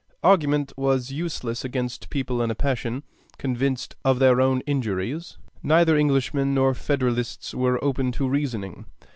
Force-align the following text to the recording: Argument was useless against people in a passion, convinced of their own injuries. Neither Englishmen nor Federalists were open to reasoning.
Argument 0.23 0.73
was 0.75 1.11
useless 1.11 1.63
against 1.63 2.09
people 2.09 2.41
in 2.41 2.49
a 2.49 2.55
passion, 2.55 3.03
convinced 3.37 3.95
of 4.03 4.17
their 4.17 4.41
own 4.41 4.61
injuries. 4.61 5.37
Neither 5.61 5.95
Englishmen 5.95 6.55
nor 6.55 6.73
Federalists 6.73 7.53
were 7.53 7.77
open 7.83 8.11
to 8.13 8.27
reasoning. 8.27 8.87